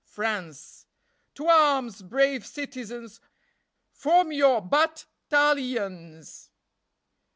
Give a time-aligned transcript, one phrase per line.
[0.03, 0.87] "France:
[1.35, 3.21] To arms, brave citizens!
[3.93, 6.49] Form your bat talions!